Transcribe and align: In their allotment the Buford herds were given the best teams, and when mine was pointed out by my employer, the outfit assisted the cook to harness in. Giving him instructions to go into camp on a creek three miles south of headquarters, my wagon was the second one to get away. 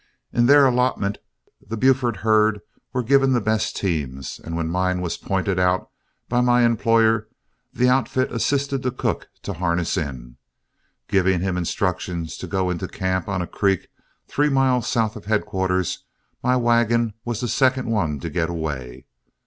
In 0.33 0.47
their 0.47 0.65
allotment 0.65 1.19
the 1.63 1.77
Buford 1.77 2.15
herds 2.25 2.57
were 2.91 3.03
given 3.03 3.33
the 3.33 3.39
best 3.39 3.75
teams, 3.77 4.41
and 4.43 4.55
when 4.55 4.67
mine 4.67 4.99
was 4.99 5.15
pointed 5.15 5.59
out 5.59 5.91
by 6.27 6.41
my 6.41 6.63
employer, 6.63 7.27
the 7.71 7.87
outfit 7.87 8.31
assisted 8.31 8.81
the 8.81 8.89
cook 8.89 9.27
to 9.43 9.53
harness 9.53 9.97
in. 9.97 10.37
Giving 11.07 11.41
him 11.41 11.55
instructions 11.55 12.35
to 12.37 12.47
go 12.47 12.71
into 12.71 12.87
camp 12.87 13.27
on 13.27 13.43
a 13.43 13.47
creek 13.47 13.89
three 14.27 14.49
miles 14.49 14.87
south 14.87 15.15
of 15.15 15.25
headquarters, 15.25 16.03
my 16.41 16.55
wagon 16.57 17.13
was 17.23 17.41
the 17.41 17.47
second 17.47 17.85
one 17.87 18.19
to 18.21 18.29
get 18.31 18.49
away. 18.49 19.05